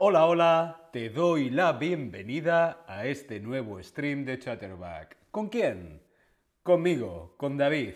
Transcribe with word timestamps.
Hola, 0.00 0.26
hola, 0.26 0.90
te 0.92 1.10
doy 1.10 1.50
la 1.50 1.72
bienvenida 1.72 2.84
a 2.86 3.06
este 3.06 3.40
nuevo 3.40 3.82
stream 3.82 4.24
de 4.24 4.38
Chatterback. 4.38 5.16
¿Con 5.32 5.48
quién? 5.48 6.00
Conmigo, 6.62 7.34
con 7.36 7.56
David. 7.56 7.94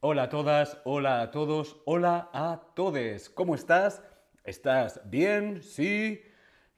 Hola 0.00 0.24
a 0.24 0.28
todas, 0.28 0.76
hola 0.84 1.22
a 1.22 1.30
todos, 1.30 1.80
hola 1.86 2.28
a 2.34 2.60
todes. 2.74 3.30
¿Cómo 3.30 3.54
estás? 3.54 4.02
¿Estás 4.44 5.00
bien? 5.06 5.62
¿Sí? 5.62 6.20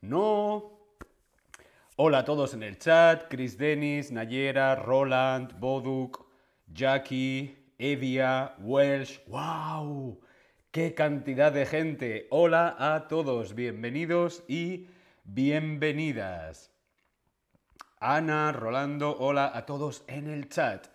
¿No? 0.03 0.79
Hola 1.97 2.19
a 2.19 2.25
todos 2.25 2.55
en 2.55 2.63
el 2.63 2.79
chat, 2.79 3.25
Chris 3.29 3.59
Dennis, 3.59 4.13
Nayera, 4.13 4.77
Roland, 4.77 5.59
Boduk, 5.59 6.31
Jackie, 6.73 7.73
Evia, 7.77 8.55
Welsh. 8.61 9.21
¡Wow! 9.27 10.21
¡Qué 10.73 10.95
cantidad 10.95 11.51
de 11.51 11.67
gente! 11.67 12.29
Hola 12.31 12.77
a 12.79 13.09
todos, 13.09 13.57
bienvenidos 13.57 14.45
y 14.47 14.87
bienvenidas. 15.25 16.71
Ana, 17.99 18.53
Rolando, 18.53 19.17
hola 19.19 19.51
a 19.53 19.67
todos 19.67 20.05
en 20.07 20.31
el 20.31 20.49
chat. 20.49 20.87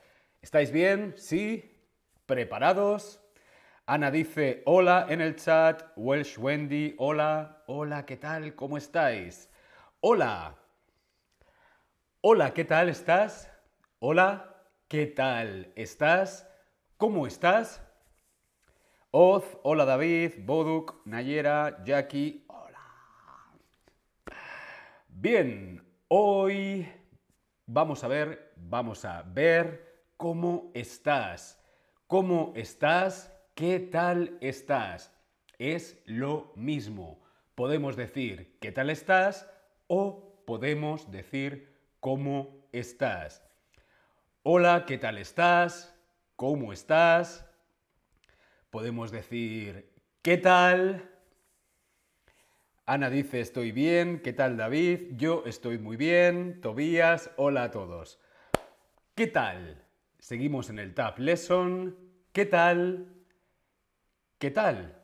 ¿Estáis 0.42 0.72
bien? 0.72 1.14
¿Sí? 1.18 1.78
¿Preparados? 2.26 3.20
Ana 3.86 4.12
dice 4.12 4.64
hola 4.66 5.08
en 5.10 5.20
el 5.20 5.36
chat. 5.36 5.84
Welsh 5.98 6.40
Wendy, 6.40 6.96
hola. 6.98 7.62
Hola, 7.68 8.06
¿qué 8.06 8.16
tal? 8.16 8.56
¿Cómo 8.56 8.78
estáis? 8.78 9.50
Hola. 10.00 10.56
Hola, 12.22 12.54
¿qué 12.54 12.64
tal 12.64 12.88
estás? 12.88 13.52
Hola, 14.00 14.56
¿qué 14.88 15.06
tal 15.06 15.74
estás? 15.76 16.48
¿Cómo 16.96 17.28
estás? 17.28 17.85
Oz, 19.18 19.46
hola 19.64 19.86
David, 19.86 20.34
Boduk, 20.40 21.02
Nayera, 21.06 21.82
Jackie, 21.86 22.44
hola. 22.50 22.82
Bien, 25.08 25.82
hoy 26.10 26.86
vamos 27.66 28.04
a 28.04 28.10
ver, 28.10 28.52
vamos 28.58 29.06
a 29.06 29.22
ver 29.22 30.10
cómo 30.18 30.70
estás. 30.74 31.64
¿Cómo 32.08 32.52
estás? 32.58 33.34
¿Qué 33.54 33.80
tal 33.80 34.38
estás? 34.42 35.14
Es 35.60 35.98
lo 36.04 36.52
mismo. 36.58 37.24
Podemos 37.56 37.96
decir 37.96 38.58
¿qué 38.60 38.74
tal 38.74 38.90
estás? 38.90 39.50
o 39.88 40.44
podemos 40.46 41.10
decir 41.10 41.74
¿cómo 42.02 42.68
estás? 42.74 43.42
Hola, 44.44 44.84
¿qué 44.86 44.98
tal 44.98 45.18
estás? 45.20 45.96
¿Cómo 46.36 46.74
estás? 46.74 47.46
Podemos 48.76 49.10
decir, 49.10 49.90
¿qué 50.22 50.36
tal? 50.38 51.10
Ana 52.86 53.10
dice, 53.10 53.40
estoy 53.40 53.72
bien. 53.72 54.20
¿Qué 54.20 54.34
tal 54.34 54.58
David? 54.58 55.14
Yo 55.16 55.44
estoy 55.46 55.78
muy 55.78 55.96
bien. 55.96 56.60
Tobías, 56.60 57.32
hola 57.38 57.64
a 57.64 57.72
todos. 57.72 58.20
¿Qué 59.16 59.28
tal? 59.28 59.82
Seguimos 60.20 60.70
en 60.70 60.80
el 60.80 60.94
Tab 60.94 61.18
Lesson. 61.20 61.98
¿Qué 62.34 62.46
tal? 62.46 63.16
¿Qué 64.40 64.52
tal? 64.52 65.02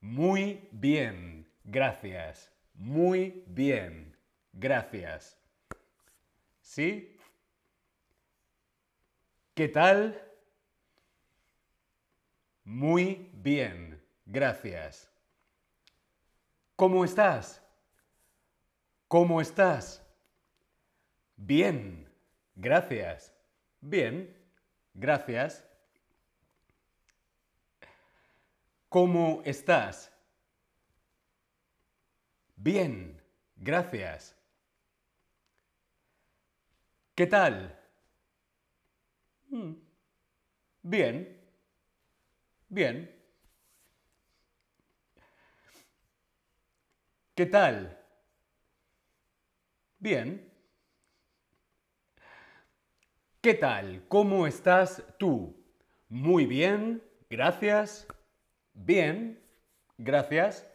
Muy 0.00 0.70
bien, 0.72 1.52
gracias. 1.62 2.50
Muy 2.72 3.44
bien, 3.48 4.16
gracias. 4.54 5.38
¿Sí? 6.62 7.18
¿Qué 9.52 9.68
tal? 9.68 10.25
Muy 12.66 13.30
bien, 13.32 14.02
gracias. 14.24 15.08
¿Cómo 16.74 17.04
estás? 17.04 17.62
¿Cómo 19.06 19.40
estás? 19.40 20.04
Bien, 21.36 22.12
gracias. 22.56 23.32
Bien, 23.80 24.36
gracias. 24.94 25.64
¿Cómo 28.88 29.42
estás? 29.44 30.12
Bien, 32.56 33.22
gracias. 33.54 34.34
¿Qué 37.14 37.26
tal? 37.26 37.78
Mm, 39.50 39.72
bien, 40.82 41.35
Bien. 42.68 43.10
¿Qué 47.36 47.46
tal? 47.46 47.96
Bien. 50.00 50.50
¿Qué 53.40 53.54
tal? 53.54 54.04
¿Cómo 54.08 54.46
estás 54.46 55.02
tú? 55.18 55.56
Muy 56.08 56.46
bien, 56.46 57.02
gracias. 57.30 58.06
Bien, 58.74 59.40
gracias. 59.98 60.66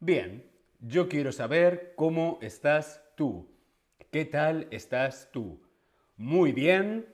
Bien, 0.00 0.44
yo 0.80 1.08
quiero 1.08 1.32
saber 1.32 1.94
cómo 1.96 2.38
estás 2.42 3.02
tú. 3.16 3.48
¿Qué 4.10 4.24
tal 4.24 4.68
estás 4.70 5.30
tú? 5.32 5.62
Muy 6.16 6.52
bien, 6.52 7.06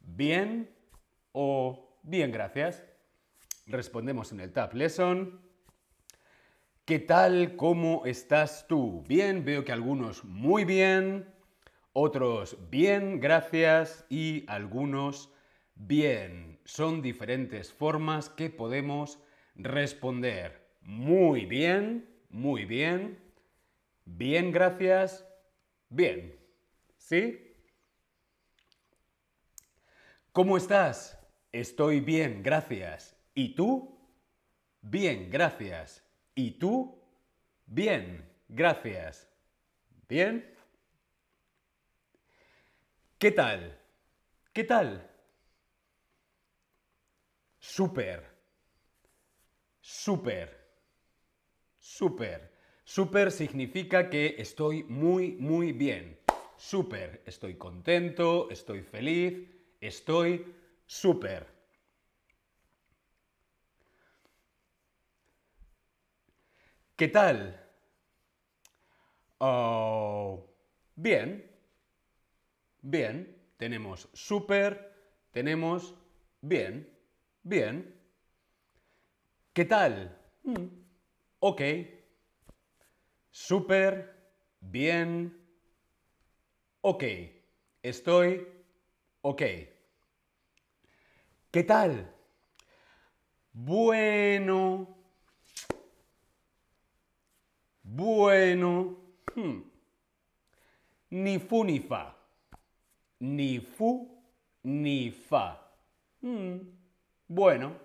bien 0.00 0.70
o 1.32 1.98
bien, 2.02 2.30
gracias. 2.30 2.84
Respondemos 3.66 4.30
en 4.30 4.40
el 4.40 4.52
Tab 4.52 4.74
Lesson. 4.74 5.40
¿Qué 6.84 6.98
tal? 6.98 7.56
¿Cómo 7.56 8.04
estás 8.04 8.66
tú? 8.68 9.02
Bien, 9.08 9.42
veo 9.42 9.64
que 9.64 9.72
algunos 9.72 10.22
muy 10.22 10.66
bien, 10.66 11.32
otros 11.94 12.58
bien, 12.68 13.20
gracias, 13.20 14.04
y 14.10 14.44
algunos 14.48 15.32
bien. 15.76 16.60
Son 16.66 17.00
diferentes 17.00 17.72
formas 17.72 18.28
que 18.28 18.50
podemos 18.50 19.18
responder. 19.54 20.68
Muy 20.82 21.46
bien, 21.46 22.06
muy 22.28 22.66
bien, 22.66 23.18
bien, 24.04 24.52
gracias, 24.52 25.26
bien. 25.88 26.38
¿Sí? 26.98 27.56
¿Cómo 30.32 30.58
estás? 30.58 31.18
Estoy 31.50 32.00
bien, 32.00 32.42
gracias. 32.42 33.13
¿Y 33.34 33.54
tú? 33.54 33.98
Bien, 34.80 35.28
gracias. 35.30 36.04
¿Y 36.34 36.52
tú? 36.52 37.02
Bien, 37.66 38.24
gracias. 38.48 39.28
¿Bien? 40.08 40.54
¿Qué 43.18 43.32
tal? 43.32 43.80
¿Qué 44.52 44.64
tal? 44.64 45.10
Súper. 47.58 48.22
Súper. 49.80 50.64
Súper. 51.78 52.52
Súper 52.84 53.32
significa 53.32 54.10
que 54.10 54.36
estoy 54.38 54.84
muy, 54.84 55.32
muy 55.32 55.72
bien. 55.72 56.20
Súper. 56.56 57.22
Estoy 57.26 57.56
contento, 57.56 58.48
estoy 58.50 58.82
feliz, 58.82 59.48
estoy 59.80 60.54
súper. 60.86 61.53
¿Qué 66.96 67.08
tal? 67.08 67.60
Oh, 69.38 70.46
bien. 70.96 71.50
Bien. 72.82 73.34
Tenemos 73.56 74.08
súper, 74.12 74.92
tenemos 75.30 75.94
bien, 76.40 76.86
bien. 77.42 77.98
¿Qué 79.52 79.64
tal? 79.64 80.20
Mm, 80.42 80.66
ok. 81.38 81.62
Súper, 83.30 84.14
bien, 84.60 85.34
ok. 86.80 87.04
Estoy, 87.82 88.46
ok. 89.22 89.42
¿Qué 91.50 91.62
tal? 91.64 92.12
Bueno, 93.52 94.93
bueno. 97.94 98.96
Hmm. 99.34 99.62
Ni 101.10 101.38
fu 101.38 101.64
ni 101.64 101.78
fa. 101.80 102.14
Ni 103.20 103.60
fu 103.60 104.22
ni 104.62 105.10
fa. 105.10 105.72
Hmm. 106.20 106.58
Bueno. 107.28 107.84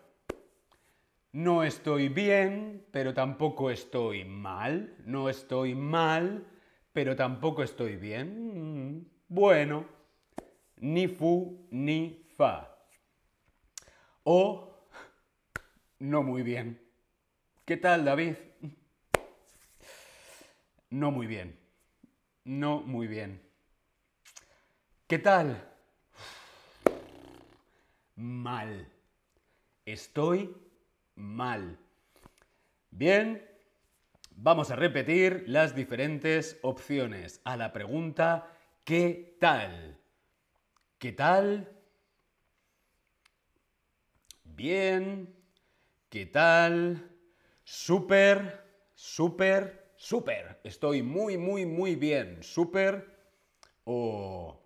No 1.31 1.63
estoy 1.63 2.09
bien, 2.09 2.85
pero 2.91 3.13
tampoco 3.13 3.69
estoy 3.69 4.25
mal. 4.25 4.95
No 5.05 5.29
estoy 5.29 5.75
mal, 5.75 6.43
pero 6.91 7.15
tampoco 7.15 7.61
estoy 7.61 7.95
bien. 7.95 8.27
Hmm. 8.29 9.05
Bueno. 9.27 9.85
Ni 10.77 11.07
fu 11.07 11.67
ni 11.69 12.25
fa. 12.35 12.75
O 14.23 14.87
no 15.99 16.23
muy 16.23 16.41
bien. 16.41 16.79
¿Qué 17.65 17.77
tal, 17.77 18.05
David? 18.05 18.48
No 20.89 21.11
muy 21.11 21.27
bien. 21.27 21.59
No 22.43 22.81
muy 22.81 23.07
bien. 23.07 23.41
¿Qué 25.07 25.19
tal? 25.19 25.67
Mal. 28.15 28.87
Estoy 29.85 30.55
mal. 31.15 31.77
Bien, 32.91 33.47
vamos 34.35 34.71
a 34.71 34.75
repetir 34.75 35.43
las 35.47 35.75
diferentes 35.75 36.59
opciones 36.63 37.39
a 37.43 37.55
la 37.55 37.71
pregunta 37.71 38.51
¿qué 38.83 39.37
tal? 39.39 39.99
¿Qué 40.97 41.11
tal? 41.11 41.69
Bien. 44.43 45.35
¿Qué 46.09 46.25
tal? 46.25 47.07
Súper, 47.63 48.65
súper, 48.95 49.78
súper. 49.99 50.59
Estoy 50.63 51.03
muy, 51.03 51.37
muy, 51.37 51.65
muy 51.65 51.95
bien. 51.95 52.41
Súper. 52.41 53.05
O 53.83 54.59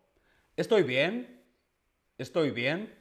estoy 0.55 0.83
bien. 0.83 1.43
Estoy 2.17 2.51
bien. 2.51 2.93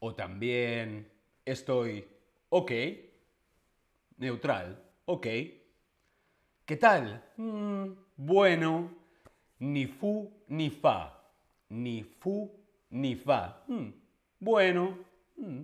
O 0.00 0.14
también 0.14 1.08
estoy 1.44 2.06
ok. 2.48 2.72
Neutral. 4.18 4.82
Ok. 5.06 5.26
¿Qué 6.66 6.76
tal? 6.76 7.24
Mm, 7.36 7.92
bueno. 8.16 8.90
Ni 9.60 9.86
fu 9.86 10.30
ni 10.48 10.70
fa. 10.70 11.22
Ni 11.68 12.02
fu 12.02 12.50
ni 12.90 13.14
fa. 13.14 13.62
Mm, 13.68 13.90
bueno. 14.40 14.98
Mm. 15.36 15.62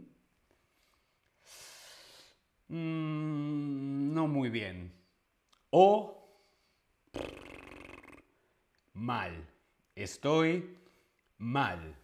No 2.69 4.27
muy 4.27 4.51
bien. 4.51 4.96
O 5.71 6.17
mal. 8.93 9.47
Estoy 9.95 10.79
mal. 11.39 11.97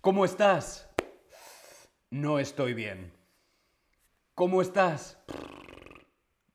¿Cómo 0.00 0.24
estás? 0.24 0.88
No 2.10 2.38
estoy 2.38 2.74
bien. 2.74 3.12
¿Cómo 4.34 4.62
estás? 4.62 5.18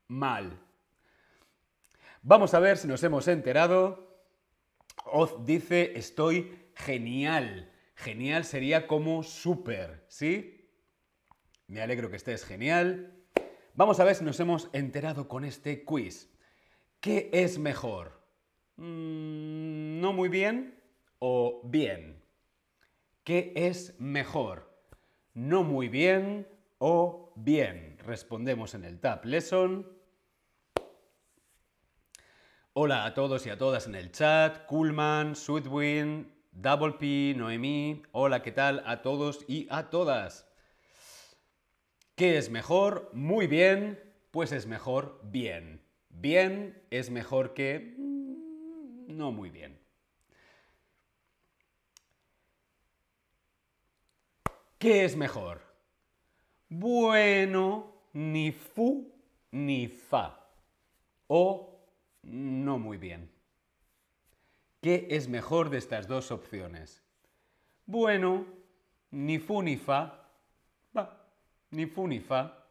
Mal. 0.07 0.59
Vamos 2.21 2.53
a 2.53 2.59
ver 2.59 2.77
si 2.77 2.87
nos 2.87 3.03
hemos 3.03 3.27
enterado. 3.27 4.25
Oz 5.05 5.45
dice 5.45 5.93
estoy 5.97 6.69
genial. 6.75 7.71
Genial 7.95 8.45
sería 8.45 8.87
como 8.87 9.23
súper, 9.23 10.05
¿sí? 10.07 10.69
Me 11.67 11.81
alegro 11.81 12.09
que 12.09 12.15
estés 12.15 12.45
genial. 12.45 13.22
Vamos 13.75 13.99
a 13.99 14.03
ver 14.03 14.13
si 14.13 14.23
nos 14.23 14.39
hemos 14.39 14.69
enterado 14.71 15.27
con 15.27 15.43
este 15.43 15.83
quiz. 15.83 16.31
¿Qué 16.99 17.31
es 17.33 17.57
mejor? 17.57 18.21
Mm, 18.75 19.99
¿No 19.99 20.13
muy 20.13 20.29
bien 20.29 20.79
o 21.17 21.59
bien? 21.63 22.23
¿Qué 23.23 23.51
es 23.55 23.99
mejor? 23.99 24.71
¿No 25.33 25.63
muy 25.63 25.89
bien 25.89 26.47
o 26.77 27.33
bien? 27.35 27.97
Respondemos 28.05 28.75
en 28.75 28.83
el 28.83 28.99
Tab 28.99 29.25
Lesson. 29.25 29.91
Hola 32.73 33.05
a 33.05 33.15
todos 33.15 33.47
y 33.47 33.49
a 33.49 33.57
todas 33.57 33.87
en 33.87 33.95
el 33.95 34.11
chat. 34.11 34.67
Coolman, 34.67 35.35
Sweetwin, 35.35 36.31
Double 36.51 36.93
P, 36.99 37.33
Noemí. 37.35 38.03
Hola, 38.11 38.43
¿qué 38.43 38.51
tal 38.51 38.83
a 38.85 39.01
todos 39.01 39.43
y 39.47 39.65
a 39.71 39.89
todas? 39.89 40.52
¿Qué 42.15 42.37
es 42.37 42.51
mejor? 42.51 43.09
Muy 43.13 43.47
bien, 43.47 43.99
pues 44.29 44.51
es 44.51 44.67
mejor 44.67 45.19
bien. 45.23 45.81
Bien 46.09 46.79
es 46.91 47.09
mejor 47.09 47.55
que 47.55 47.95
mm, 47.97 49.17
no 49.17 49.31
muy 49.31 49.49
bien. 49.49 49.79
¿Qué 54.77 55.05
es 55.05 55.15
mejor? 55.15 55.61
Bueno, 56.69 57.95
ni 58.13 58.51
fu 58.51 59.11
ni 59.49 59.87
fa. 59.87 60.39
O 61.27 61.79
no 62.21 62.77
muy 62.77 62.97
bien. 62.97 63.31
¿Qué 64.81 65.07
es 65.09 65.27
mejor 65.27 65.71
de 65.71 65.79
estas 65.79 66.07
dos 66.07 66.29
opciones? 66.29 67.01
Bueno, 67.87 68.45
ni 69.09 69.39
fu 69.39 69.63
ni 69.63 69.77
fa 69.77 70.22
ni 71.73 71.85
fu 71.85 72.07
ni 72.07 72.19
fa 72.19 72.65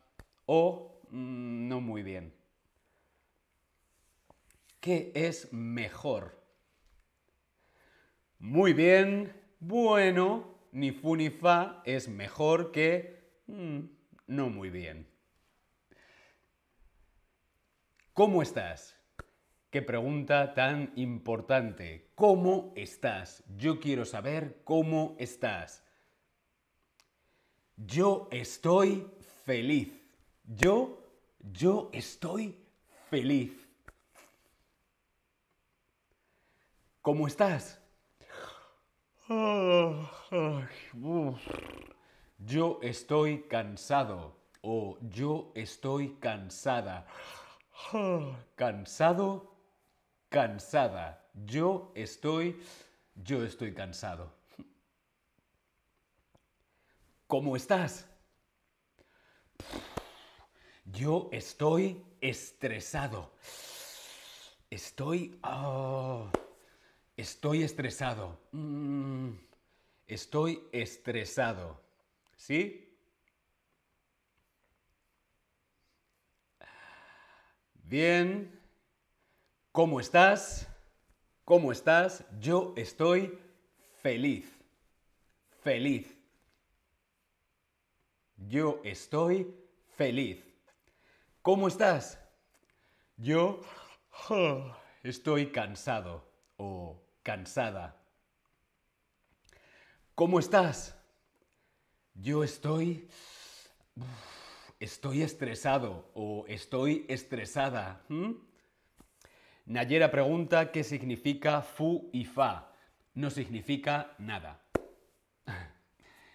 o 0.46 1.00
mm, 1.10 1.68
no 1.68 1.80
muy 1.80 2.02
bien. 2.02 2.32
¿Qué 4.80 5.12
es 5.14 5.52
mejor? 5.52 6.40
Muy 8.38 8.72
bien, 8.72 9.32
bueno, 9.60 10.58
ni 10.72 10.90
fu 10.90 11.16
ni 11.16 11.30
fa 11.30 11.82
es 11.84 12.08
mejor 12.08 12.72
que 12.72 13.42
mm, 13.46 13.80
no 14.28 14.48
muy 14.48 14.70
bien. 14.70 15.06
¿Cómo 18.12 18.42
estás? 18.42 18.98
Qué 19.70 19.80
pregunta 19.80 20.52
tan 20.54 20.92
importante. 20.96 22.10
¿Cómo 22.14 22.72
estás? 22.76 23.42
Yo 23.56 23.80
quiero 23.80 24.04
saber 24.04 24.60
cómo 24.64 25.16
estás. 25.18 25.81
Yo 27.86 28.28
estoy 28.30 29.06
feliz. 29.44 29.88
Yo, 30.44 30.98
yo 31.52 31.90
estoy 31.92 32.56
feliz. 33.10 33.52
¿Cómo 37.00 37.26
estás? 37.26 37.80
Yo 42.38 42.78
estoy 42.82 43.42
cansado 43.48 44.36
o 44.60 44.98
yo 45.00 45.50
estoy 45.54 46.16
cansada. 46.20 47.06
Cansado, 48.54 49.56
cansada. 50.28 51.24
Yo 51.34 51.92
estoy, 51.94 52.62
yo 53.16 53.44
estoy 53.44 53.74
cansado. 53.74 54.41
¿Cómo 57.32 57.56
estás? 57.56 58.06
Yo 60.84 61.30
estoy 61.32 62.04
estresado. 62.20 63.32
Estoy... 64.68 65.40
Oh, 65.42 66.28
estoy 67.16 67.62
estresado. 67.62 68.38
Mm, 68.52 69.30
estoy 70.06 70.62
estresado. 70.72 71.80
¿Sí? 72.36 72.98
Bien. 77.82 78.60
¿Cómo 79.72 80.00
estás? 80.00 80.68
¿Cómo 81.46 81.72
estás? 81.72 82.26
Yo 82.38 82.74
estoy 82.76 83.38
feliz. 84.02 84.54
Feliz. 85.62 86.21
Yo 88.48 88.80
estoy 88.84 89.54
feliz. 89.96 90.44
¿Cómo 91.42 91.68
estás? 91.68 92.18
Yo 93.16 93.60
estoy 95.02 95.52
cansado 95.52 96.24
o 96.56 97.00
cansada. 97.22 97.96
¿Cómo 100.14 100.38
estás? 100.38 100.96
Yo 102.14 102.44
estoy... 102.44 103.08
Estoy 104.80 105.22
estresado 105.22 106.10
o 106.12 106.44
estoy 106.48 107.06
estresada. 107.08 108.04
Nayera 109.64 110.10
pregunta 110.10 110.72
qué 110.72 110.82
significa 110.82 111.62
fu 111.62 112.10
y 112.12 112.24
fa. 112.24 112.72
No 113.14 113.30
significa 113.30 114.16
nada 114.18 114.60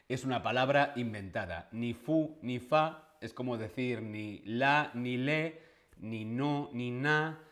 es 0.08 0.24
una 0.24 0.42
palabra 0.42 0.94
inventada. 0.96 1.70
Ni 1.72 1.94
fu 1.94 2.38
ni 2.42 2.60
fa 2.60 3.16
es 3.22 3.34
como 3.34 3.58
decir 3.58 4.02
ni 4.02 4.42
la 4.46 4.92
ni 4.94 5.18
le, 5.18 5.62
ni 5.98 6.26
no 6.26 6.70
ni 6.74 6.92
na. 6.92 7.44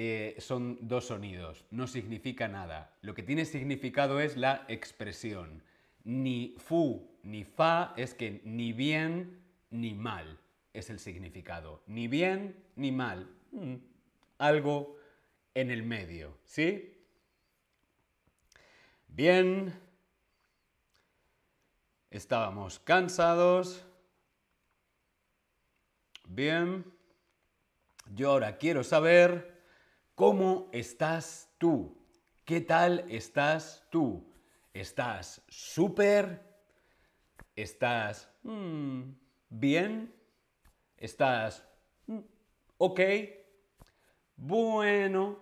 Eh, 0.00 0.36
son 0.38 0.78
dos 0.82 1.06
sonidos, 1.06 1.64
no 1.72 1.88
significa 1.88 2.46
nada. 2.46 2.96
Lo 3.02 3.14
que 3.14 3.24
tiene 3.24 3.44
significado 3.44 4.20
es 4.20 4.36
la 4.36 4.64
expresión. 4.68 5.62
Ni 6.04 6.54
fu 6.58 7.18
ni 7.24 7.44
fa 7.44 7.94
es 7.96 8.14
que 8.14 8.40
ni 8.44 8.72
bien 8.72 9.42
ni 9.70 9.94
mal 9.94 10.38
es 10.72 10.88
el 10.90 11.00
significado. 11.00 11.82
Ni 11.86 12.06
bien 12.06 12.56
ni 12.76 12.92
mal. 12.92 13.28
Mm, 13.50 13.74
algo 14.38 14.96
en 15.54 15.70
el 15.70 15.82
medio, 15.82 16.38
¿sí? 16.44 16.94
Bien, 19.08 19.74
Estábamos 22.10 22.78
cansados. 22.78 23.84
Bien. 26.26 26.84
Yo 28.14 28.30
ahora 28.30 28.56
quiero 28.56 28.82
saber 28.82 29.58
¿Cómo 30.18 30.68
estás 30.72 31.48
tú? 31.58 31.96
¿Qué 32.44 32.60
tal 32.60 33.04
estás 33.08 33.86
tú? 33.88 34.26
¿Estás 34.74 35.40
súper? 35.46 36.42
¿Estás 37.54 38.28
mm, 38.42 39.02
bien? 39.48 40.12
¿Estás 40.96 41.64
mm, 42.08 42.18
ok? 42.78 43.00
Bueno, 44.34 45.38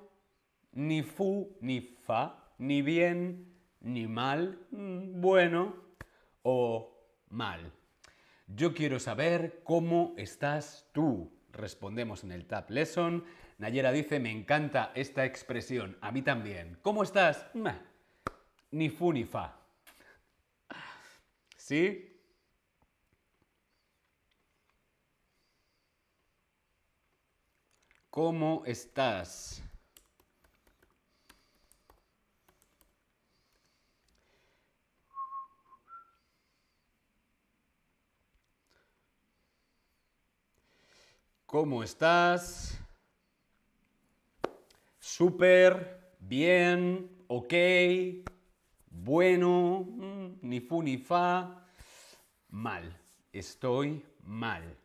ni 0.72 1.02
fu 1.02 1.56
ni 1.62 1.80
fa, 1.80 2.52
ni 2.58 2.82
bien 2.82 3.50
ni 3.80 4.06
mal, 4.06 4.58
mm, 4.72 5.22
bueno 5.22 5.85
o 6.48 6.96
mal. 7.28 7.72
Yo 8.46 8.72
quiero 8.72 9.00
saber 9.00 9.62
cómo 9.64 10.14
estás 10.16 10.88
tú. 10.92 11.32
Respondemos 11.50 12.22
en 12.22 12.30
el 12.30 12.46
Tab 12.46 12.70
Lesson. 12.70 13.24
Nayera 13.58 13.90
dice, 13.90 14.20
me 14.20 14.30
encanta 14.30 14.92
esta 14.94 15.24
expresión. 15.24 15.98
A 16.00 16.12
mí 16.12 16.22
también. 16.22 16.78
¿Cómo 16.82 17.02
estás? 17.02 17.46
Ni 18.70 18.90
fu 18.90 19.12
ni 19.12 19.24
fa. 19.24 19.58
¿Sí? 21.56 22.22
¿Cómo 28.08 28.62
estás? 28.66 29.65
¿Cómo 41.46 41.84
estás? 41.84 42.76
Súper, 44.98 46.10
bien, 46.18 47.08
ok, 47.28 47.54
bueno, 48.90 49.86
mm, 49.88 50.38
ni 50.42 50.58
fu 50.58 50.82
ni 50.82 50.98
fa, 50.98 51.64
mal, 52.48 53.00
estoy 53.32 54.04
mal. 54.24 54.76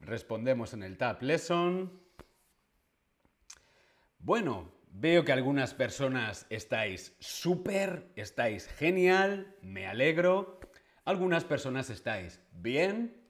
Respondemos 0.00 0.72
en 0.72 0.84
el 0.84 0.96
Tab 0.96 1.22
Lesson. 1.22 1.92
Bueno, 4.20 4.72
veo 4.88 5.22
que 5.26 5.32
algunas 5.32 5.74
personas 5.74 6.46
estáis 6.48 7.14
súper, 7.20 8.10
estáis 8.16 8.68
genial, 8.68 9.54
me 9.60 9.86
alegro. 9.86 10.60
Algunas 11.04 11.44
personas 11.44 11.90
estáis 11.90 12.40
bien, 12.52 13.23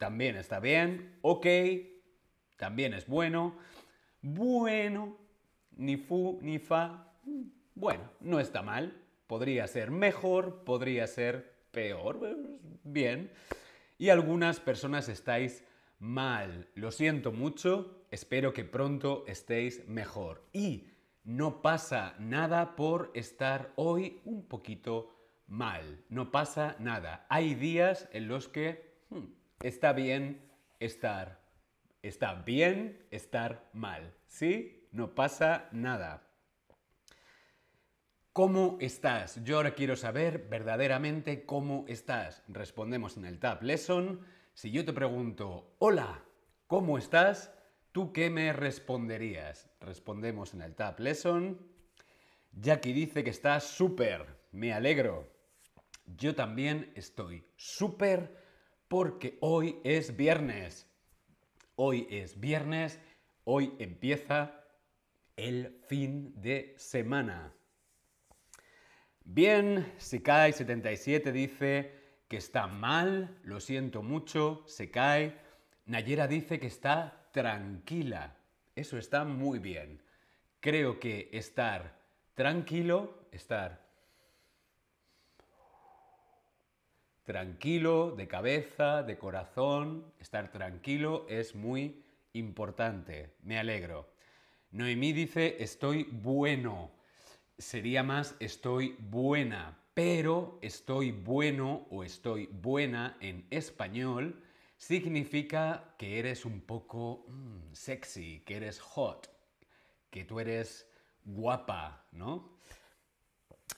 también 0.00 0.36
está 0.36 0.60
bien, 0.60 1.18
ok, 1.20 1.46
también 2.56 2.94
es 2.94 3.06
bueno, 3.06 3.58
bueno, 4.22 5.18
ni 5.72 5.98
fu 5.98 6.38
ni 6.40 6.58
fa, 6.58 7.12
bueno, 7.74 8.04
no 8.20 8.40
está 8.40 8.62
mal, 8.62 8.96
podría 9.26 9.66
ser 9.66 9.90
mejor, 9.90 10.64
podría 10.64 11.06
ser 11.06 11.52
peor, 11.70 12.18
bien. 12.82 13.30
Y 13.98 14.08
algunas 14.08 14.58
personas 14.58 15.10
estáis 15.10 15.64
mal, 15.98 16.70
lo 16.74 16.92
siento 16.92 17.30
mucho, 17.30 18.06
espero 18.10 18.54
que 18.54 18.64
pronto 18.64 19.24
estéis 19.28 19.86
mejor. 19.86 20.42
Y 20.54 20.88
no 21.24 21.60
pasa 21.60 22.14
nada 22.18 22.74
por 22.74 23.10
estar 23.12 23.74
hoy 23.76 24.22
un 24.24 24.48
poquito 24.48 25.14
mal, 25.46 26.02
no 26.08 26.30
pasa 26.30 26.76
nada. 26.78 27.26
Hay 27.28 27.54
días 27.54 28.08
en 28.14 28.28
los 28.28 28.48
que... 28.48 28.98
Hmm, 29.10 29.39
está 29.62 29.92
bien 29.92 30.40
estar. 30.78 31.40
Está 32.02 32.34
bien 32.34 33.06
estar 33.10 33.68
mal. 33.72 34.14
¿Sí? 34.26 34.88
No 34.92 35.14
pasa 35.14 35.68
nada. 35.72 36.26
¿Cómo 38.32 38.78
estás? 38.80 39.42
Yo 39.44 39.56
ahora 39.56 39.74
quiero 39.74 39.96
saber 39.96 40.46
verdaderamente 40.48 41.44
cómo 41.44 41.84
estás. 41.88 42.42
Respondemos 42.48 43.16
en 43.16 43.26
el 43.26 43.38
Tab 43.38 43.62
Lesson. 43.62 44.20
Si 44.54 44.70
yo 44.70 44.84
te 44.84 44.92
pregunto, 44.92 45.74
hola, 45.78 46.24
¿cómo 46.66 46.96
estás? 46.96 47.52
¿Tú 47.92 48.12
qué 48.12 48.30
me 48.30 48.52
responderías? 48.52 49.68
Respondemos 49.80 50.54
en 50.54 50.62
el 50.62 50.74
Tab 50.74 51.00
Lesson. 51.00 51.60
Jackie 52.52 52.92
dice 52.92 53.24
que 53.24 53.30
está 53.30 53.60
súper. 53.60 54.26
Me 54.52 54.72
alegro. 54.72 55.28
Yo 56.06 56.34
también 56.34 56.92
estoy 56.94 57.44
súper 57.56 58.39
porque 58.90 59.38
hoy 59.38 59.78
es 59.84 60.16
viernes. 60.16 60.84
Hoy 61.76 62.08
es 62.10 62.40
viernes, 62.40 62.98
hoy 63.44 63.72
empieza 63.78 64.64
el 65.36 65.78
fin 65.86 66.34
de 66.42 66.74
semana. 66.76 67.54
Bien, 69.24 69.94
Sekai77 69.96 71.30
dice 71.30 71.92
que 72.26 72.36
está 72.36 72.66
mal, 72.66 73.38
lo 73.44 73.60
siento 73.60 74.02
mucho, 74.02 74.64
se 74.66 74.90
cae. 74.90 75.38
Nayera 75.86 76.26
dice 76.26 76.58
que 76.58 76.66
está 76.66 77.28
tranquila. 77.30 78.36
Eso 78.74 78.98
está 78.98 79.24
muy 79.24 79.60
bien. 79.60 80.02
Creo 80.58 80.98
que 80.98 81.30
estar 81.32 81.96
tranquilo, 82.34 83.28
estar 83.30 83.88
tranquilo, 87.24 88.14
de 88.16 88.26
cabeza, 88.28 89.02
de 89.02 89.18
corazón, 89.18 90.12
estar 90.18 90.50
tranquilo 90.50 91.26
es 91.28 91.54
muy 91.54 92.02
importante. 92.32 93.34
Me 93.42 93.58
alegro. 93.58 94.08
Noemí 94.70 95.12
dice, 95.12 95.56
estoy 95.60 96.04
bueno. 96.10 96.90
Sería 97.58 98.02
más, 98.02 98.36
estoy 98.40 98.96
buena. 98.98 99.78
Pero 99.94 100.58
estoy 100.62 101.10
bueno 101.12 101.86
o 101.90 102.04
estoy 102.04 102.46
buena 102.46 103.16
en 103.20 103.46
español 103.50 104.42
significa 104.80 105.94
que 105.98 106.18
eres 106.18 106.46
un 106.46 106.62
poco 106.62 107.26
mm, 107.28 107.74
sexy, 107.74 108.40
que 108.46 108.56
eres 108.56 108.80
hot, 108.80 109.28
que 110.10 110.24
tú 110.24 110.40
eres 110.40 110.86
guapa, 111.22 112.06
¿no? 112.12 112.56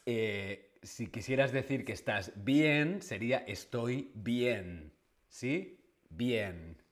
Eh, 0.07 0.72
si 0.83 1.07
quisieras 1.07 1.53
decir 1.53 1.85
que 1.85 1.93
estás 1.93 2.33
bien, 2.37 3.03
sería 3.03 3.39
estoy 3.39 4.11
bien. 4.15 4.93
¿Sí? 5.29 5.81
Bien. 6.11 6.83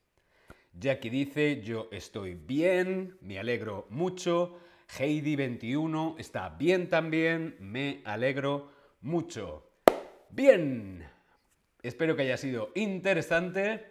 Jackie 0.72 1.10
dice, 1.10 1.60
yo 1.62 1.88
estoy 1.90 2.34
bien, 2.34 3.18
me 3.20 3.38
alegro 3.38 3.86
mucho. 3.90 4.58
Heidi21 4.98 6.14
está 6.18 6.50
bien 6.50 6.88
también, 6.88 7.56
me 7.60 8.02
alegro 8.04 8.70
mucho. 9.00 9.70
Bien. 10.30 11.04
Espero 11.82 12.14
que 12.14 12.22
haya 12.22 12.36
sido 12.36 12.70
interesante. 12.74 13.86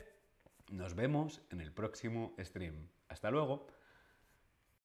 Nos 0.71 0.95
vemos 0.95 1.41
en 1.51 1.59
el 1.61 1.71
próximo 1.71 2.35
stream. 2.39 2.87
Hasta 3.09 3.31
luego. 3.31 3.67